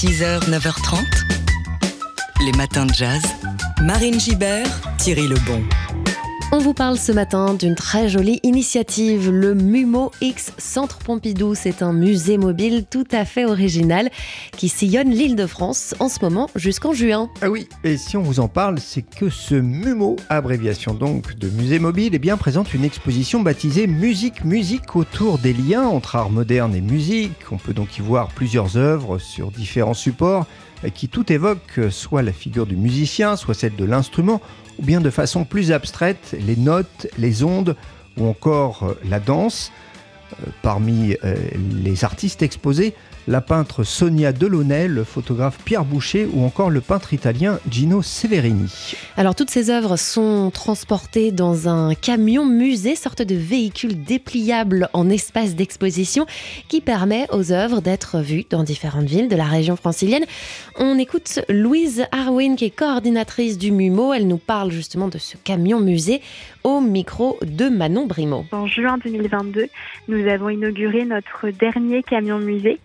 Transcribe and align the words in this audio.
6h, 0.00 0.48
9h30. 0.48 1.04
Les 2.46 2.52
matins 2.52 2.86
de 2.86 2.94
jazz. 2.94 3.20
Marine 3.82 4.20
Gibert, 4.20 4.70
Thierry 4.96 5.26
Lebon. 5.26 5.64
On 6.50 6.60
vous 6.60 6.72
parle 6.72 6.96
ce 6.96 7.12
matin 7.12 7.52
d'une 7.52 7.74
très 7.74 8.08
jolie 8.08 8.40
initiative, 8.42 9.30
le 9.30 9.54
MUMO 9.54 10.10
X 10.22 10.54
Centre 10.56 10.96
Pompidou. 10.96 11.54
C'est 11.54 11.82
un 11.82 11.92
musée 11.92 12.38
mobile 12.38 12.86
tout 12.90 13.04
à 13.12 13.26
fait 13.26 13.44
original 13.44 14.08
qui 14.56 14.70
sillonne 14.70 15.10
l'île 15.10 15.36
de 15.36 15.46
France 15.46 15.94
en 16.00 16.08
ce 16.08 16.20
moment 16.22 16.48
jusqu'en 16.56 16.94
juin. 16.94 17.28
Ah 17.42 17.50
oui, 17.50 17.68
et 17.84 17.98
si 17.98 18.16
on 18.16 18.22
vous 18.22 18.40
en 18.40 18.48
parle, 18.48 18.78
c'est 18.78 19.02
que 19.02 19.28
ce 19.28 19.56
MUMO, 19.56 20.16
abréviation 20.30 20.94
donc 20.94 21.34
de 21.34 21.50
musée 21.50 21.78
mobile, 21.78 22.14
eh 22.14 22.18
bien, 22.18 22.38
présente 22.38 22.72
une 22.72 22.84
exposition 22.84 23.42
baptisée 23.42 23.86
Musique, 23.86 24.42
musique 24.42 24.96
autour 24.96 25.36
des 25.36 25.52
liens 25.52 25.86
entre 25.86 26.16
art 26.16 26.30
moderne 26.30 26.74
et 26.74 26.80
musique. 26.80 27.52
On 27.52 27.58
peut 27.58 27.74
donc 27.74 27.98
y 27.98 28.00
voir 28.00 28.28
plusieurs 28.28 28.78
œuvres 28.78 29.18
sur 29.18 29.50
différents 29.50 29.92
supports 29.92 30.46
qui 30.94 31.08
tout 31.08 31.30
évoquent 31.30 31.90
soit 31.90 32.22
la 32.22 32.32
figure 32.32 32.64
du 32.64 32.76
musicien, 32.76 33.36
soit 33.36 33.54
celle 33.54 33.76
de 33.76 33.84
l'instrument, 33.84 34.40
ou 34.78 34.82
bien 34.82 35.00
de 35.00 35.10
façon 35.10 35.44
plus 35.44 35.72
abstraite, 35.72 36.36
les 36.40 36.56
notes, 36.56 37.06
les 37.18 37.42
ondes, 37.42 37.76
ou 38.16 38.26
encore 38.26 38.84
euh, 38.84 38.94
la 39.04 39.20
danse. 39.20 39.72
Euh, 40.32 40.50
parmi 40.62 41.16
euh, 41.24 41.34
les 41.82 42.04
artistes 42.04 42.42
exposés, 42.42 42.94
la 43.28 43.42
peintre 43.42 43.84
Sonia 43.84 44.32
Delaunay, 44.32 44.88
le 44.88 45.04
photographe 45.04 45.58
Pierre 45.62 45.84
Boucher 45.84 46.26
ou 46.32 46.44
encore 46.44 46.70
le 46.70 46.80
peintre 46.80 47.12
italien 47.12 47.60
Gino 47.70 48.00
Severini. 48.00 48.94
Alors 49.18 49.34
toutes 49.34 49.50
ces 49.50 49.68
œuvres 49.68 49.96
sont 49.96 50.50
transportées 50.50 51.30
dans 51.30 51.68
un 51.68 51.94
camion 51.94 52.46
musée, 52.46 52.96
sorte 52.96 53.20
de 53.20 53.34
véhicule 53.34 54.02
dépliable 54.02 54.88
en 54.94 55.10
espace 55.10 55.54
d'exposition 55.54 56.24
qui 56.68 56.80
permet 56.80 57.26
aux 57.30 57.52
œuvres 57.52 57.82
d'être 57.82 58.20
vues 58.20 58.46
dans 58.48 58.64
différentes 58.64 59.04
villes 59.04 59.28
de 59.28 59.36
la 59.36 59.44
région 59.44 59.76
francilienne. 59.76 60.24
On 60.76 60.98
écoute 60.98 61.40
Louise 61.50 62.06
Arwin 62.12 62.56
qui 62.56 62.64
est 62.64 62.70
coordinatrice 62.70 63.58
du 63.58 63.72
MUMO. 63.72 64.14
Elle 64.14 64.26
nous 64.26 64.38
parle 64.38 64.70
justement 64.70 65.08
de 65.08 65.18
ce 65.18 65.36
camion 65.36 65.80
musée 65.80 66.22
au 66.64 66.80
micro 66.80 67.38
de 67.42 67.68
Manon 67.68 68.06
Brimaud. 68.06 68.46
En 68.52 68.66
juin 68.66 68.96
2022, 69.04 69.66
nous 70.08 70.28
avons 70.28 70.48
inauguré 70.48 71.04
notre 71.04 71.50
dernier 71.50 72.02
camion 72.02 72.38
musée 72.38 72.78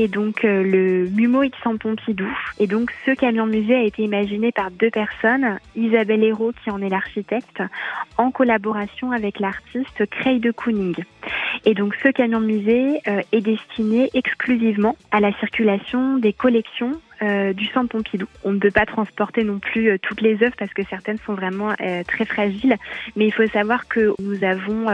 et 0.00 0.08
donc 0.08 0.44
euh, 0.46 0.62
le 0.62 1.10
MUMO 1.10 1.42
X 1.42 1.58
Pompidou. 1.78 2.26
Et 2.58 2.66
donc 2.66 2.90
ce 3.04 3.10
camion 3.10 3.46
musée 3.46 3.74
a 3.74 3.82
été 3.82 4.02
imaginé 4.02 4.50
par 4.50 4.70
deux 4.70 4.90
personnes, 4.90 5.58
Isabelle 5.76 6.24
Hérault 6.24 6.52
qui 6.64 6.70
en 6.70 6.80
est 6.80 6.88
l'architecte, 6.88 7.62
en 8.16 8.30
collaboration 8.30 9.12
avec 9.12 9.40
l'artiste 9.40 10.06
Craig 10.10 10.40
de 10.40 10.52
Kooning. 10.52 10.94
Et 11.66 11.74
donc 11.74 11.94
ce 12.02 12.08
camion 12.08 12.40
musée 12.40 13.00
euh, 13.08 13.20
est 13.32 13.42
destiné 13.42 14.08
exclusivement 14.14 14.96
à 15.10 15.20
la 15.20 15.32
circulation 15.34 16.16
des 16.16 16.32
collections 16.32 16.92
euh, 17.22 17.52
du 17.52 17.66
centre 17.66 17.90
Pompidou. 17.90 18.26
On 18.44 18.52
ne 18.52 18.58
peut 18.58 18.70
pas 18.70 18.86
transporter 18.86 19.44
non 19.44 19.58
plus 19.58 19.90
euh, 19.90 19.98
toutes 20.00 20.22
les 20.22 20.42
œuvres 20.42 20.54
parce 20.58 20.72
que 20.72 20.82
certaines 20.84 21.18
sont 21.18 21.34
vraiment 21.34 21.74
euh, 21.80 22.02
très 22.04 22.24
fragiles, 22.24 22.76
mais 23.14 23.26
il 23.26 23.30
faut 23.30 23.46
savoir 23.48 23.88
que 23.88 24.14
nous 24.18 24.42
avons 24.42 24.86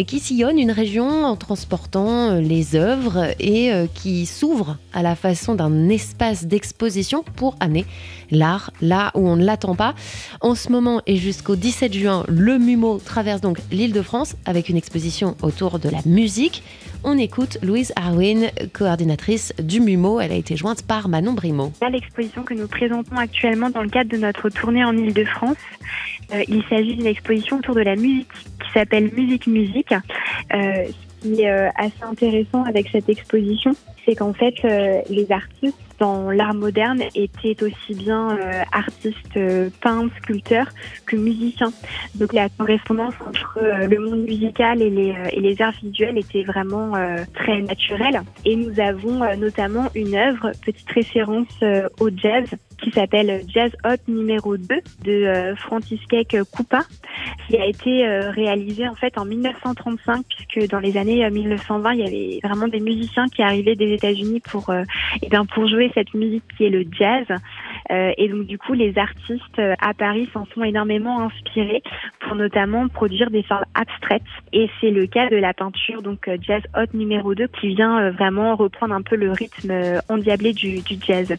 qui 0.06 0.20
sillonne 0.20 0.58
une 0.58 0.70
région 0.70 1.24
en 1.24 1.36
transportant 1.36 2.30
euh, 2.30 2.40
les 2.40 2.76
œuvres 2.76 3.34
et 3.38 3.72
euh, 3.72 3.86
qui 3.92 4.26
s'ouvre 4.26 4.76
à 4.92 5.02
la 5.02 5.16
façon 5.16 5.54
d'un 5.54 5.88
espace 5.88 6.44
d'exposition 6.44 7.24
pour 7.36 7.56
amener 7.60 7.84
l'art 8.30 8.70
là 8.80 9.10
où 9.14 9.28
on 9.28 9.36
ne 9.36 9.44
l'attend 9.44 9.74
pas. 9.74 9.94
En 10.40 10.54
ce 10.54 10.70
moment 10.70 11.02
et 11.06 11.16
jusqu'au 11.16 11.56
17 11.56 11.92
juin, 11.92 12.24
le 12.28 12.58
MUMO 12.58 12.98
traverse 12.98 13.40
donc 13.40 13.58
l'île 13.70 13.92
de 13.92 14.02
France 14.02 14.36
avec 14.44 14.68
une 14.68 14.76
exposition 14.76 15.36
autour 15.42 15.78
de 15.78 15.88
la 15.88 15.98
musique. 16.06 16.62
On 17.04 17.18
écoute 17.18 17.58
Louise 17.62 17.92
Arwin, 17.94 18.50
coordinatrice 18.72 19.52
du 19.62 19.80
MUMO. 19.80 20.20
Elle 20.20 20.32
a 20.32 20.36
été 20.36 20.56
jointe 20.56 20.82
par 20.82 21.08
Manon 21.08 21.34
Brimaud. 21.34 21.72
L'exposition 21.90 22.42
que 22.42 22.54
nous 22.54 22.66
présentons 22.66 23.16
actuellement 23.16 23.70
dans 23.70 23.82
le 23.82 23.88
cadre 23.88 24.10
de 24.10 24.16
notre 24.16 24.48
tournée 24.48 24.84
en 24.84 24.96
île 24.96 25.14
de 25.14 25.24
France, 25.24 25.56
euh, 26.32 26.42
il 26.48 26.64
s'agit 26.68 26.96
d'une 26.96 27.06
exposition 27.06 27.58
autour 27.58 27.74
de 27.74 27.82
la 27.82 27.94
musique 27.94 28.28
qui 28.32 28.72
s'appelle 28.72 29.12
Musique 29.14 29.46
Musique. 29.46 29.92
Euh, 30.52 30.86
qui 31.20 31.42
est 31.42 31.50
euh, 31.50 31.68
assez 31.76 32.02
intéressant 32.02 32.64
avec 32.64 32.88
cette 32.90 33.08
exposition, 33.08 33.74
c'est 34.06 34.14
qu'en 34.14 34.32
fait, 34.32 34.54
euh, 34.64 35.02
les 35.10 35.30
artistes 35.32 35.76
dans 35.98 36.30
l'art 36.30 36.54
moderne 36.54 37.02
étaient 37.14 37.56
aussi 37.62 37.94
bien 37.94 38.38
euh, 38.38 38.62
artistes, 38.70 39.36
euh, 39.36 39.70
peintres, 39.80 40.14
sculpteurs 40.22 40.68
que 41.06 41.16
musiciens. 41.16 41.72
Donc 42.14 42.32
la 42.32 42.48
correspondance 42.50 43.14
entre 43.26 43.58
le 43.60 43.98
monde 43.98 44.24
musical 44.24 44.82
et 44.82 44.90
les, 44.90 45.14
et 45.32 45.40
les 45.40 45.60
arts 45.62 45.74
visuels 45.82 46.18
était 46.18 46.44
vraiment 46.44 46.92
très 47.34 47.62
naturelle. 47.62 48.20
Et 48.44 48.56
nous 48.56 48.78
avons 48.78 49.36
notamment 49.36 49.86
une 49.94 50.14
œuvre, 50.14 50.52
petite 50.64 50.90
référence 50.90 51.48
au 51.98 52.10
jazz, 52.14 52.44
qui 52.82 52.90
s'appelle 52.90 53.42
Jazz 53.48 53.70
Hot 53.84 54.10
numéro 54.10 54.56
2 54.56 54.66
de 55.04 55.54
František 55.56 56.36
Kupa, 56.54 56.82
qui 57.48 57.56
a 57.56 57.66
été 57.66 58.06
réalisé 58.30 58.88
en 58.88 58.94
fait 58.94 59.16
en 59.18 59.24
1935, 59.24 60.24
puisque 60.28 60.70
dans 60.70 60.80
les 60.80 60.96
années 60.96 61.28
1920, 61.28 61.92
il 61.92 62.00
y 62.00 62.06
avait 62.06 62.40
vraiment 62.42 62.68
des 62.68 62.80
musiciens 62.80 63.26
qui 63.28 63.42
arrivaient 63.42 63.76
des 63.76 63.92
États-Unis 63.92 64.40
pour, 64.40 64.70
euh, 64.70 64.82
eh 65.22 65.28
bien, 65.28 65.44
pour 65.44 65.68
jouer 65.68 65.90
cette 65.94 66.12
musique 66.14 66.44
qui 66.56 66.64
est 66.64 66.70
le 66.70 66.84
jazz. 66.90 67.26
Euh, 67.90 68.12
et 68.16 68.28
donc 68.28 68.46
du 68.46 68.58
coup, 68.58 68.72
les 68.72 68.96
artistes 68.98 69.58
euh, 69.58 69.74
à 69.80 69.94
Paris 69.94 70.28
s'en 70.32 70.46
sont 70.54 70.64
énormément 70.64 71.22
inspirés 71.22 71.82
pour 72.20 72.34
notamment 72.34 72.88
produire 72.88 73.30
des 73.30 73.42
formes 73.42 73.64
abstraites. 73.74 74.22
Et 74.52 74.68
c'est 74.80 74.90
le 74.90 75.06
cas 75.06 75.28
de 75.28 75.36
la 75.36 75.54
peinture 75.54 76.02
donc 76.02 76.28
Jazz 76.40 76.62
Hot 76.76 76.96
numéro 76.96 77.34
2 77.34 77.46
qui 77.60 77.74
vient 77.74 78.10
vraiment 78.10 78.56
reprendre 78.56 78.94
un 78.94 79.02
peu 79.02 79.16
le 79.16 79.30
rythme 79.32 80.00
endiablé 80.08 80.52
du, 80.52 80.80
jazz. 81.06 81.36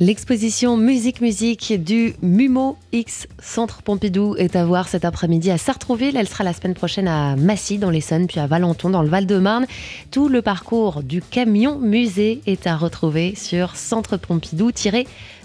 L'exposition 0.00 0.76
Musique 0.76 1.20
Musique 1.20 1.82
du 1.82 2.14
MUMO 2.22 2.76
X 2.92 3.28
Centre 3.38 3.82
Pompidou 3.82 4.34
est 4.36 4.56
à 4.56 4.64
voir 4.64 4.88
cet 4.88 5.04
après-midi 5.04 5.50
à 5.50 5.58
Sartrouville. 5.58 6.16
Elle 6.16 6.28
sera 6.28 6.44
la 6.44 6.52
semaine 6.52 6.74
prochaine 6.74 7.08
à 7.08 7.36
Massy 7.36 7.78
dans 7.78 7.90
l'Essonne, 7.90 8.26
puis 8.26 8.40
à 8.40 8.46
Valenton 8.46 8.90
dans 8.90 9.02
le 9.02 9.08
Val-de-Marne. 9.08 9.66
Tout 10.10 10.28
le 10.28 10.42
parcours 10.42 11.02
du 11.02 11.22
camion 11.22 11.78
musée 11.78 12.40
est 12.46 12.66
à 12.66 12.76
retrouver 12.76 13.34
sur 13.34 13.76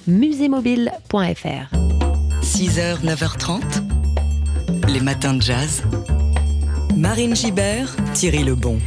centrepompidou-musémobile.fr. 0.07 1.67
6h, 2.41 3.03
9h30, 3.03 3.61
les 4.87 5.01
matins 5.01 5.33
de 5.33 5.41
jazz. 5.41 5.83
Marine 6.95 7.35
Gibert, 7.35 7.95
Thierry 8.13 8.43
Lebon. 8.43 8.79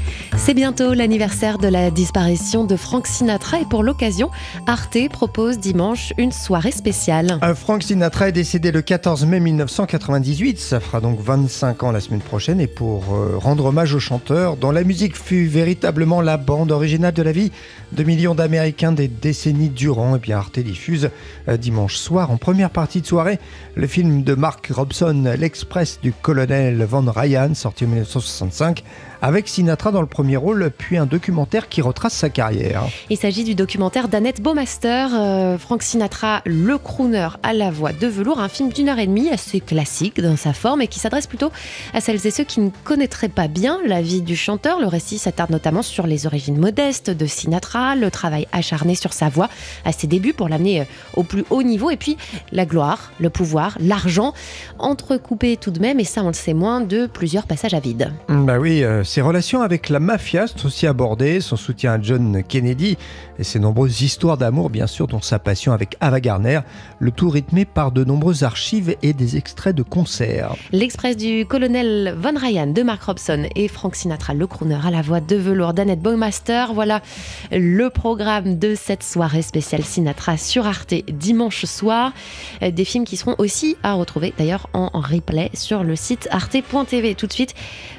C'est 0.43 0.55
bientôt 0.55 0.95
l'anniversaire 0.95 1.59
de 1.59 1.69
la 1.69 1.91
disparition 1.91 2.65
de 2.65 2.75
Frank 2.75 3.07
Sinatra 3.07 3.61
et 3.61 3.67
pour 3.67 3.83
l'occasion, 3.83 4.31
Arte 4.67 4.97
propose 5.13 5.59
dimanche 5.59 6.15
une 6.17 6.33
soirée 6.33 6.73
spéciale. 6.73 7.39
Euh, 7.45 7.55
Frank 7.55 7.83
Sinatra 7.83 8.31
est 8.31 8.33
décédé 8.33 8.73
le 8.73 8.81
14 8.81 9.27
mai 9.27 9.39
1998, 9.39 10.59
ça 10.59 10.81
fera 10.81 11.03
donc 11.03 11.21
25 11.21 11.83
ans 11.83 11.93
la 11.93 12.01
semaine 12.01 12.23
prochaine 12.23 12.59
et 12.59 12.67
pour 12.67 13.15
euh, 13.15 13.37
rendre 13.37 13.67
hommage 13.67 13.95
au 13.95 14.01
chanteur 14.01 14.57
dont 14.57 14.71
la 14.71 14.83
musique 14.83 15.15
fut 15.15 15.45
véritablement 15.45 16.23
la 16.23 16.39
bande 16.39 16.73
originale 16.73 17.13
de 17.13 17.23
la 17.23 17.33
vie 17.33 17.53
de 17.93 18.03
millions 18.03 18.35
d'Américains 18.35 18.93
des 18.93 19.09
décennies 19.09 19.69
durant, 19.69 20.15
et 20.15 20.19
eh 20.19 20.21
bien 20.21 20.39
Arte 20.39 20.59
diffuse 20.59 21.11
euh, 21.49 21.59
dimanche 21.59 21.97
soir 21.97 22.31
en 22.31 22.39
première 22.39 22.71
partie 22.71 23.03
de 23.03 23.07
soirée 23.07 23.39
le 23.75 23.87
film 23.87 24.23
de 24.23 24.35
Mark 24.35 24.71
Robson, 24.75 25.35
L'Express 25.39 26.01
du 26.03 26.15
colonel 26.15 26.83
Van 26.85 27.05
Ryan, 27.07 27.53
sorti 27.53 27.85
en 27.85 27.89
1965 27.89 28.83
avec 29.23 29.49
Sinatra 29.49 29.93
dans 29.93 30.01
le 30.01 30.07
premier 30.07 30.30
rôle, 30.37 30.71
puis 30.77 30.97
un 30.97 31.06
documentaire 31.06 31.69
qui 31.69 31.82
retrace 31.82 32.15
sa 32.15 32.29
carrière. 32.29 32.82
Il 33.09 33.17
s'agit 33.17 33.44
du 33.44 33.55
documentaire 33.55 34.09
d'Annette 34.09 34.41
Beaumaster, 34.41 35.09
euh, 35.12 35.59
Frank 35.59 35.82
Sinatra, 35.82 36.43
le 36.47 36.79
crooner 36.79 37.29
à 37.43 37.53
la 37.53 37.71
voix 37.71 37.93
de 37.93 38.06
velours, 38.06 38.41
un 38.41 38.49
film 38.49 38.71
d'une 38.71 38.88
heure 38.88 38.99
et 38.99 39.06
demie 39.06 39.29
assez 39.31 39.61
classique 39.61 40.21
dans 40.21 40.37
sa 40.37 40.53
forme 40.53 40.82
et 40.82 40.88
qui 40.88 40.99
s'adresse 40.99 41.27
plutôt 41.27 41.50
à 41.94 42.00
celles 42.00 42.27
et 42.27 42.31
ceux 42.31 42.44
qui 42.44 42.61
ne 42.61 42.71
connaîtraient 42.85 43.29
pas 43.29 43.49
bien 43.49 43.79
la 43.87 44.03
vie 44.03 44.23
du 44.23 44.37
chanteur. 44.37 44.81
Le 44.81 44.87
récit 44.87 45.19
s'attarde 45.19 45.50
notamment 45.50 45.82
sur 45.82 46.06
les 46.06 46.27
origines 46.27 46.59
modestes 46.59 47.11
de 47.11 47.27
Sinatra, 47.27 47.97
le 47.97 48.11
travail 48.11 48.47
acharné 48.53 48.94
sur 48.94 49.12
sa 49.12 49.29
voix 49.29 49.49
à 49.85 49.93
ses 49.93 50.06
débuts 50.06 50.32
pour 50.32 50.49
l'amener 50.49 50.82
euh, 50.82 50.85
au 51.15 51.23
plus 51.23 51.44
haut 51.50 51.62
niveau 51.62 51.91
et 51.91 51.97
puis 51.97 52.17
la 52.53 52.67
gloire, 52.67 53.12
le 53.21 53.31
pouvoir, 53.31 53.77
l'argent, 53.81 54.35
entrecoupé 54.79 55.56
tout 55.56 55.71
de 55.71 55.81
même, 55.81 56.00
et 56.00 56.05
ça 56.05 56.23
on 56.23 56.29
le 56.29 56.32
sait 56.32 56.55
moins, 56.55 56.81
de 56.81 57.06
plusieurs 57.06 57.47
passages 57.47 57.75
à 57.75 57.81
vide. 57.81 58.12
Bah 58.29 58.59
oui, 58.59 58.82
euh, 58.82 59.05
ses 59.05 59.21
relations 59.21 59.62
avec 59.62 59.88
la 59.88 60.00
mafia 60.00 60.19
sont 60.20 60.67
aussi 60.67 60.87
abordées, 60.87 61.40
son 61.40 61.56
soutien 61.56 61.94
à 61.94 62.00
John 62.00 62.43
Kennedy 62.46 62.96
et 63.38 63.44
ses 63.44 63.58
nombreuses 63.58 64.02
histoires 64.02 64.37
d'amour, 64.37 64.70
bien 64.70 64.87
sûr, 64.87 65.06
dont 65.06 65.20
sa 65.20 65.38
passion 65.38 65.72
avec 65.72 65.96
Ava 66.00 66.20
Gardner, 66.20 66.61
le 66.99 67.11
tout 67.11 67.31
rythmé 67.31 67.64
par 67.64 67.90
de 67.90 68.05
nombreuses 68.05 68.43
archives 68.43 68.94
et 69.02 69.12
des 69.12 69.37
extraits 69.37 69.75
de 69.75 69.82
concerts. 69.82 70.55
L'Express 70.72 71.17
du 71.17 71.46
colonel 71.46 72.14
Von 72.19 72.38
Ryan 72.38 72.67
de 72.69 72.82
Mark 72.82 73.02
Robson 73.02 73.49
et 73.56 73.69
Frank 73.69 73.96
Sinatra, 73.96 74.34
le 74.34 74.46
crooner 74.46 74.78
à 74.84 74.90
la 74.90 75.02
voix 75.02 75.20
de 75.20 75.37
velours 75.37 75.75
d'Annette 75.75 76.00
Bowmaster. 76.00 76.72
Voilà 76.75 77.02
le 77.50 77.88
programme 77.88 78.58
de 78.58 78.75
cette 78.75 79.02
soirée 79.02 79.43
spéciale 79.43 79.82
Sinatra 79.82 80.37
sur 80.37 80.67
Arte 80.67 80.94
dimanche 81.08 81.64
soir. 81.64 82.12
Des 82.61 82.84
films 82.84 83.05
qui 83.05 83.17
seront 83.17 83.34
aussi 83.38 83.76
à 83.82 83.94
retrouver 83.94 84.34
d'ailleurs 84.38 84.69
en 84.75 84.88
replay 84.94 85.50
sur 85.55 85.82
le 85.82 85.96
site 85.96 86.28
arte.tv. 86.31 87.14
Tout 87.14 87.26
de 87.26 87.32
suite, 87.32 87.55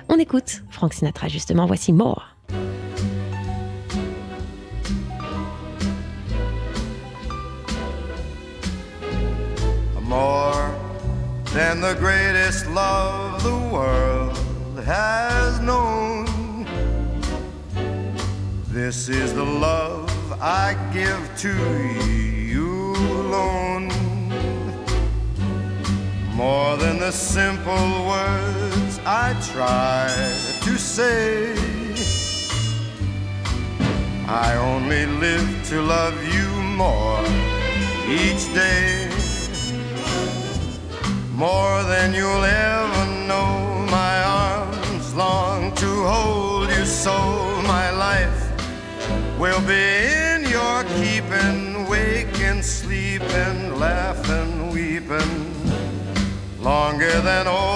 on 0.10 0.20
écoute 0.20 0.64
Frank 0.70 0.94
Sinatra 0.94 1.28
justement. 1.28 1.66
Voici 1.66 1.94
More. 2.02 2.24
More 10.02 10.76
than 11.54 11.80
the 11.80 11.96
greatest 12.00 12.66
love 12.72 13.44
the 13.44 13.60
world 13.76 14.36
has 14.84 15.60
known. 15.60 16.26
This 18.70 19.08
is 19.08 19.36
the 19.36 19.46
love 19.46 20.10
I 20.42 20.76
give 20.92 21.24
to 21.46 21.54
you 22.56 22.96
alone. 23.26 23.90
More 26.34 26.78
than 26.78 26.98
the 26.98 27.12
simple 27.12 28.08
words 28.08 29.00
I 29.06 29.36
try 29.54 30.08
to 30.66 30.78
say. 30.80 31.71
I 34.32 34.56
only 34.56 35.06
live 35.06 35.68
to 35.68 35.82
love 35.82 36.16
you 36.34 36.48
more 36.64 37.20
each 38.08 38.54
day. 38.54 39.10
More 41.34 41.84
than 41.84 42.14
you'll 42.14 42.46
ever 42.46 43.06
know. 43.28 43.86
My 43.92 44.24
arms 44.24 45.14
long 45.16 45.76
to 45.76 45.92
hold 46.06 46.70
you 46.70 46.86
so. 46.86 47.18
My 47.68 47.90
life 47.92 48.42
will 49.38 49.60
be 49.68 49.84
in 50.32 50.50
your 50.50 50.86
keeping, 50.96 51.90
waking, 51.90 52.64
sleeping, 52.64 53.78
laughing, 53.78 54.70
weeping 54.72 55.52
Longer 56.62 57.20
than 57.22 57.48
always 57.48 57.71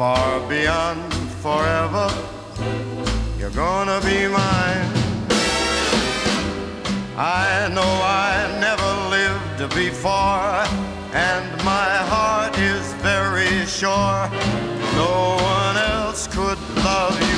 far 0.00 0.40
beyond 0.48 1.12
forever, 1.44 2.08
you're 3.38 3.50
gonna 3.50 4.00
be 4.00 4.26
mine. 4.28 4.92
I 7.18 7.68
know 7.74 7.92
I 8.26 8.32
never 8.66 8.92
lived 9.16 9.74
before, 9.74 10.64
and 11.12 11.46
my 11.66 11.92
heart 12.12 12.56
is 12.58 12.94
very 13.10 13.66
sure 13.66 14.20
no 15.02 15.36
one 15.58 15.76
else 15.76 16.26
could 16.28 16.60
love 16.82 17.20
you 17.20 17.29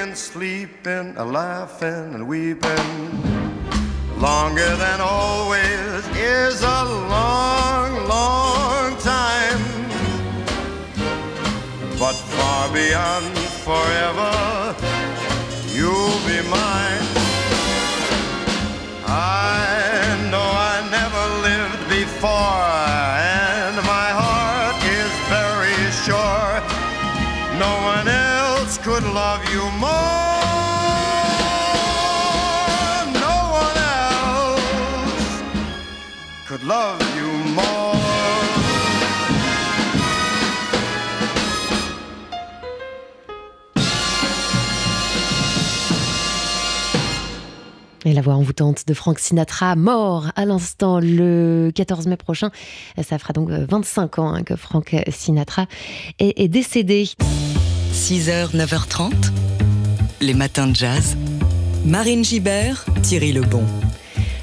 waking, 0.00 0.14
sleeping, 0.14 1.14
a 1.16 1.24
laughing 1.24 2.14
and 2.14 2.26
weeping. 2.26 2.88
Longer 4.18 4.76
than 4.76 5.00
always 5.00 6.06
is 6.16 6.62
a 6.62 6.84
long, 7.08 8.08
long 8.08 8.96
time. 8.98 9.60
But 11.98 12.14
far 12.14 12.72
beyond 12.72 13.36
forever, 13.66 14.74
you'll 15.68 16.20
be 16.26 16.40
mine. 16.48 17.06
I 19.06 20.28
know 20.30 20.48
I 20.72 20.76
never 20.90 21.24
lived 21.48 21.88
before. 21.88 22.70
Could 28.78 29.02
love 29.02 29.42
you 29.52 29.62
more. 29.78 29.88
No 33.26 33.36
one 33.62 33.76
else 33.76 35.42
could 36.46 36.62
love 36.62 37.00
you 37.16 37.30
more. 37.54 37.96
Et 48.04 48.14
la 48.14 48.22
voix 48.22 48.34
envoûtante 48.34 48.86
de 48.86 48.94
Frank 48.94 49.18
Sinatra, 49.18 49.76
mort 49.76 50.30
à 50.36 50.44
l'instant 50.46 51.00
le 51.00 51.70
14 51.74 52.06
mai 52.06 52.16
prochain. 52.16 52.50
Ça 53.02 53.18
fera 53.18 53.32
donc 53.32 53.50
25 53.50 54.18
ans 54.18 54.32
hein, 54.32 54.42
que 54.42 54.56
Frank 54.56 54.94
Sinatra 55.10 55.66
est, 56.18 56.40
est 56.40 56.48
décédé. 56.48 57.10
6h, 58.00 58.56
9h30, 58.56 59.12
les 60.22 60.32
matins 60.32 60.66
de 60.66 60.74
jazz. 60.74 61.18
Marine 61.84 62.24
Gibert, 62.24 62.86
Thierry 63.02 63.30
Lebon. 63.30 63.62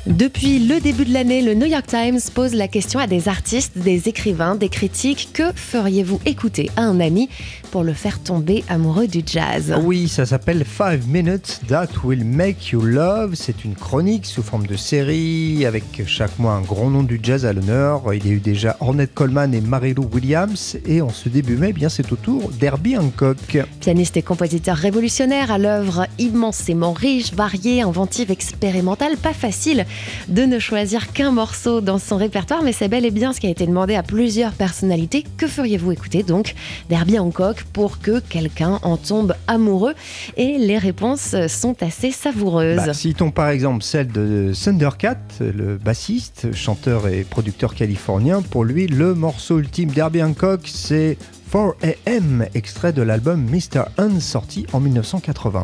Depuis 0.08 0.60
le 0.60 0.80
début 0.80 1.04
de 1.04 1.12
l'année, 1.12 1.42
le 1.42 1.54
New 1.54 1.66
York 1.66 1.86
Times 1.86 2.20
pose 2.34 2.54
la 2.54 2.70
question 2.70 2.98
à 2.98 3.08
des 3.08 3.28
artistes, 3.28 3.78
des 3.78 4.08
écrivains, 4.08 4.56
des 4.56 4.70
critiques. 4.70 5.32
Que 5.34 5.52
feriez-vous 5.54 6.22
écouter 6.26 6.72
à 6.78 6.84
un 6.84 7.02
ami 7.02 7.28
pour 7.72 7.84
le 7.84 7.92
faire 7.92 8.24
tomber 8.24 8.64
amoureux 8.70 9.08
du 9.08 9.22
jazz? 9.26 9.76
Oui, 9.84 10.08
ça 10.08 10.26
s'appelle 10.26 10.64
Five 10.64 11.10
Minutes 11.10 11.60
That 11.68 11.90
Will 12.06 12.24
Make 12.24 12.70
You 12.70 12.84
Love. 12.84 13.36
C'est 13.36 13.66
une 13.66 13.76
chronique 13.76 14.26
sous 14.26 14.44
forme 14.44 14.66
de 14.66 14.78
série 14.78 15.66
avec 15.66 15.84
chaque 16.06 16.40
mois 16.40 16.54
un 16.54 16.62
grand 16.62 16.90
nom 16.90 17.04
du 17.04 17.20
jazz 17.22 17.46
à 17.46 17.52
l'honneur. 17.52 18.14
Il 18.14 18.26
y 18.26 18.30
a 18.30 18.34
eu 18.34 18.40
déjà 18.40 18.78
Ornette 18.80 19.14
Coleman 19.14 19.54
et 19.54 19.60
Marilou 19.60 20.10
Williams. 20.14 20.78
Et 20.86 21.02
en 21.02 21.10
ce 21.10 21.28
début 21.28 21.58
mai, 21.58 21.68
eh 21.72 21.74
bien 21.74 21.90
c'est 21.90 22.10
au 22.14 22.16
tour 22.16 22.50
d'Herbie 22.52 22.98
Hancock. 22.98 23.58
Pianiste 23.82 24.16
et 24.16 24.22
compositeur 24.22 24.78
révolutionnaire 24.78 25.52
à 25.52 25.58
l'œuvre 25.58 26.08
immensément 26.18 26.94
riche, 26.94 27.34
variée, 27.34 27.82
inventive, 27.82 28.32
expérimentale, 28.32 29.18
pas 29.18 29.34
facile 29.34 29.86
de 30.28 30.44
ne 30.44 30.60
choisir 30.60 31.12
qu'un 31.14 31.32
morceau 31.32 31.82
dans 31.82 32.00
son 32.00 32.18
répertoire, 32.18 32.64
mais 32.64 32.72
c'est 32.72 32.88
bel 32.88 33.06
et 33.06 33.12
bien 33.12 33.34
ce 33.34 33.40
qui 33.40 33.48
a 33.48 33.50
été 33.50 33.66
demandé 33.66 33.96
à 33.96 34.04
plusieurs 34.04 34.52
personnalités. 34.54 35.24
Que 35.38 35.48
feriez-vous? 35.48 35.92
Écouter 35.92 36.24
donc 36.24 36.56
d'Herbie 36.90 37.20
Hancock 37.20 37.64
pour 37.74 38.00
que 38.00 38.20
quelqu'un 38.20 38.80
en 38.84 38.98
tombe 38.98 39.34
amoureux 39.48 39.94
Et 40.36 40.58
les 40.58 40.78
réponses 40.78 41.36
sont 41.48 41.76
assez 41.82 42.12
savoureuses. 42.12 42.78
Bah, 42.78 42.94
citons 42.94 43.32
par 43.32 43.50
exemple 43.50 43.84
celle 43.84 44.08
de 44.08 44.52
Thundercat, 44.54 45.18
le 45.40 45.78
bassiste, 45.78 46.54
chanteur 46.54 47.08
et 47.08 47.24
producteur 47.24 47.76
californien. 47.76 48.42
Pour 48.42 48.64
lui, 48.64 48.88
le 48.88 49.14
morceau 49.14 49.60
ultime 49.60 49.90
d'Herbie 49.90 50.24
Hancock, 50.24 50.62
c'est 50.66 51.18
4AM, 51.52 52.48
extrait 52.54 52.94
de 52.94 53.02
l'album 53.02 53.42
Mr. 53.50 53.84
Un 53.98 54.20
sorti 54.20 54.66
en 54.74 54.80
1980. 54.80 55.64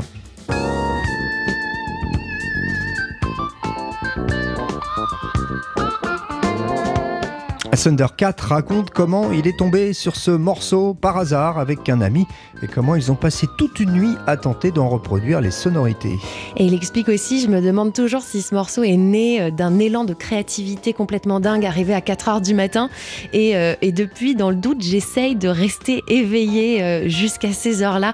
Thunder 7.84 8.08
4 8.16 8.48
raconte 8.48 8.92
comment 8.92 9.34
il 9.34 9.46
est 9.46 9.58
tombé 9.58 9.92
sur 9.92 10.16
ce 10.16 10.32
morceau 10.32 10.94
par 10.94 11.18
hasard 11.18 11.60
avec 11.60 11.90
un 11.90 12.00
ami 12.00 12.26
et 12.62 12.68
comment 12.68 12.96
ils 12.96 13.12
ont 13.12 13.16
passé 13.16 13.46
toute 13.58 13.82
une 13.82 13.92
nuit 13.92 14.16
à 14.26 14.38
tenter 14.38 14.72
d'en 14.72 14.88
reproduire 14.88 15.42
les 15.42 15.52
sonorités. 15.52 16.18
Et 16.56 16.64
il 16.64 16.74
explique 16.74 17.10
aussi, 17.10 17.42
je 17.42 17.50
me 17.50 17.60
demande 17.60 17.92
toujours 17.92 18.22
si 18.22 18.42
ce 18.42 18.56
morceau 18.56 18.84
est 18.84 18.96
né 18.96 19.42
euh, 19.42 19.52
d'un 19.52 19.80
élan 19.80 20.06
de 20.06 20.14
créativité 20.14 20.94
complètement 20.94 21.42
dingue 21.42 21.66
arrivé 21.66 21.94
à 21.94 22.00
4 22.00 22.30
heures 22.30 22.42
du 22.42 22.54
matin. 22.54 22.90
Et, 23.34 23.58
euh, 23.58 23.76
et 23.82 23.92
depuis, 23.92 24.34
dans 24.34 24.50
le 24.50 24.56
doute, 24.56 24.82
j'essaye 24.82 25.36
de 25.36 25.50
rester 25.50 26.06
éveillé 26.08 26.82
euh, 26.82 27.10
jusqu'à 27.10 27.52
ces 27.52 27.84
heures-là, 27.84 28.14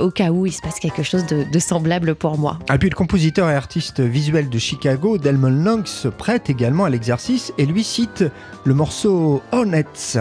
au 0.00 0.10
cas 0.10 0.30
où 0.30 0.46
il 0.46 0.52
se 0.52 0.60
passe 0.60 0.78
quelque 0.78 1.02
chose 1.02 1.26
de, 1.26 1.44
de, 1.50 1.58
semblable 1.58 2.14
pour 2.14 2.38
moi. 2.38 2.60
Et 2.72 2.78
puis 2.78 2.90
le 2.90 2.94
compositeur 2.94 3.50
et 3.50 3.54
artiste 3.56 3.98
visuel 3.98 4.48
de 4.48 4.58
Chicago, 4.58 5.18
Delmon 5.18 5.50
Long, 5.50 5.82
se 5.84 6.06
prête 6.06 6.48
également 6.48 6.84
à 6.84 6.90
l'exercice 6.90 7.52
et 7.58 7.66
lui 7.66 7.82
cite 7.82 8.24
le 8.64 8.74
morceau 8.74 8.99
morceau 9.02 9.42
Hornets. 9.52 10.18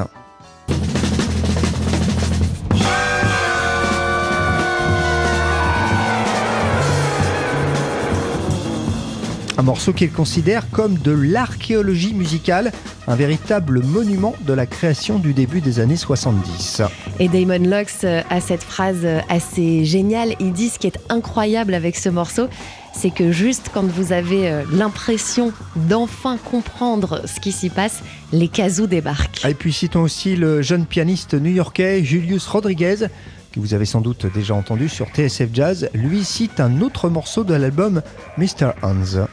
Un 9.57 9.61
morceau 9.63 9.91
qu'il 9.91 10.11
considère 10.13 10.69
comme 10.69 10.97
de 10.97 11.11
l'archéologie 11.11 12.13
musicale, 12.13 12.71
un 13.07 13.15
véritable 13.15 13.83
monument 13.83 14.33
de 14.41 14.53
la 14.53 14.65
création 14.65 15.19
du 15.19 15.33
début 15.33 15.59
des 15.59 15.81
années 15.81 15.97
70. 15.97 16.81
Et 17.19 17.27
Damon 17.27 17.57
Lux 17.57 18.05
a 18.05 18.39
cette 18.39 18.63
phrase 18.63 19.05
assez 19.27 19.83
géniale, 19.83 20.35
il 20.39 20.53
dit 20.53 20.69
ce 20.69 20.79
qui 20.79 20.87
est 20.87 20.99
incroyable 21.09 21.73
avec 21.73 21.97
ce 21.97 22.07
morceau, 22.07 22.47
c'est 22.93 23.11
que 23.11 23.31
juste 23.31 23.69
quand 23.73 23.85
vous 23.85 24.11
avez 24.11 24.49
euh, 24.49 24.63
l'impression 24.73 25.53
d'enfin 25.75 26.37
comprendre 26.37 27.21
ce 27.25 27.39
qui 27.39 27.51
s'y 27.51 27.69
passe, 27.69 28.01
les 28.31 28.47
casous 28.47 28.87
débarquent. 28.87 29.45
Et 29.45 29.53
puis 29.53 29.73
citons 29.73 30.01
aussi 30.01 30.35
le 30.35 30.61
jeune 30.61 30.85
pianiste 30.85 31.33
new-yorkais 31.33 32.03
Julius 32.03 32.47
Rodriguez, 32.47 33.07
que 33.51 33.59
vous 33.59 33.73
avez 33.73 33.85
sans 33.85 34.01
doute 34.01 34.25
déjà 34.33 34.53
entendu 34.53 34.89
sur 34.89 35.07
TSF 35.07 35.49
Jazz. 35.53 35.89
Lui 35.93 36.23
cite 36.23 36.59
un 36.59 36.81
autre 36.81 37.09
morceau 37.09 37.43
de 37.43 37.53
l'album 37.53 38.01
Mr. 38.37 38.71
Hans. 38.83 39.27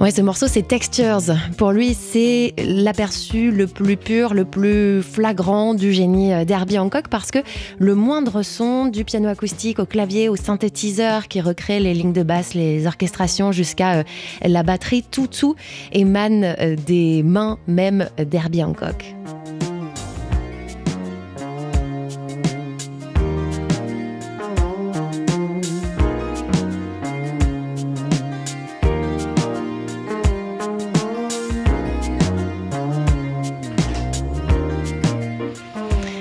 Ouais, 0.00 0.10
ce 0.10 0.22
morceau, 0.22 0.46
c'est 0.48 0.62
Textures. 0.62 1.34
Pour 1.58 1.72
lui, 1.72 1.92
c'est 1.92 2.54
l'aperçu 2.56 3.50
le 3.50 3.66
plus 3.66 3.98
pur, 3.98 4.32
le 4.32 4.46
plus 4.46 5.02
flagrant 5.02 5.74
du 5.74 5.92
génie 5.92 6.32
euh, 6.32 6.46
d'Herbie 6.46 6.78
Hancock 6.78 7.08
parce 7.08 7.30
que 7.30 7.40
le 7.78 7.94
moindre 7.94 8.42
son, 8.42 8.86
du 8.86 9.04
piano 9.04 9.28
acoustique 9.28 9.78
au 9.78 9.84
clavier, 9.84 10.30
au 10.30 10.36
synthétiseur 10.36 11.28
qui 11.28 11.42
recrée 11.42 11.80
les 11.80 11.92
lignes 11.92 12.14
de 12.14 12.22
basse, 12.22 12.54
les 12.54 12.86
orchestrations 12.86 13.52
jusqu'à 13.52 13.96
euh, 13.96 14.02
la 14.42 14.62
batterie, 14.62 15.02
tout, 15.02 15.26
tout 15.26 15.54
émane 15.92 16.44
euh, 16.44 16.76
des 16.76 17.22
mains 17.22 17.58
même 17.66 18.08
d'Herbie 18.16 18.64
Hancock. 18.64 19.14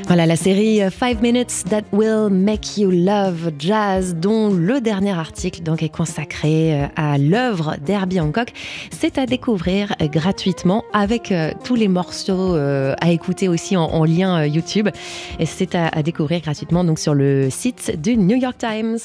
Voilà 0.09 0.25
la 0.25 0.35
série 0.35 0.81
5 0.89 1.21
Minutes 1.21 1.65
That 1.69 1.83
Will 1.91 2.29
Make 2.31 2.79
You 2.79 2.89
Love 2.89 3.51
Jazz, 3.59 4.15
dont 4.15 4.51
le 4.51 4.81
dernier 4.81 5.11
article 5.11 5.61
donc 5.61 5.83
est 5.83 5.89
consacré 5.95 6.73
euh, 6.73 6.87
à 6.95 7.19
l'œuvre 7.19 7.75
d'Herbie 7.85 8.19
Hancock. 8.19 8.51
C'est 8.89 9.19
à 9.19 9.27
découvrir 9.27 9.93
gratuitement 9.99 10.83
avec 10.93 11.31
euh, 11.31 11.51
tous 11.63 11.75
les 11.75 11.87
morceaux 11.87 12.55
euh, 12.55 12.95
à 12.99 13.11
écouter 13.11 13.47
aussi 13.47 13.77
en, 13.77 14.03
lien 14.03 14.47
YouTube. 14.47 14.89
Et 15.37 15.45
c'est 15.45 15.75
à, 15.75 15.89
à 15.89 16.01
découvrir 16.01 16.41
gratuitement 16.41 16.83
donc 16.83 16.97
sur 16.97 17.13
le 17.13 17.51
site 17.51 18.01
du 18.01 18.17
New 18.17 18.37
York 18.37 18.57
Times. 18.57 18.97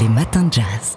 Les 0.00 0.08
matins 0.08 0.44
de 0.44 0.52
jazz. 0.52 0.96